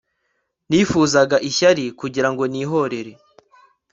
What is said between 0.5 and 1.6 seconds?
Nifuzaga